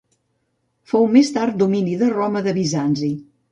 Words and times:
Fou 0.93 1.05
més 1.17 1.29
tard 1.37 1.61
domini 1.65 1.95
de 2.01 2.11
Roma, 2.17 2.45
de 2.51 2.57
Bizanci. 2.59 3.15